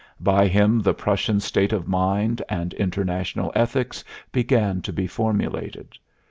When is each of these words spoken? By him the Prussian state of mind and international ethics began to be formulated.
By 0.19 0.47
him 0.47 0.79
the 0.81 0.95
Prussian 0.95 1.39
state 1.41 1.71
of 1.71 1.87
mind 1.87 2.41
and 2.49 2.73
international 2.73 3.51
ethics 3.53 4.03
began 4.31 4.81
to 4.81 4.91
be 4.91 5.05
formulated. 5.05 5.95